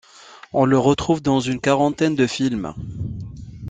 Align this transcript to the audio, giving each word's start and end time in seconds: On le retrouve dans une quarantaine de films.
On 0.51 0.65
le 0.65 0.79
retrouve 0.79 1.21
dans 1.21 1.39
une 1.41 1.59
quarantaine 1.61 2.15
de 2.15 2.25
films. 2.25 2.73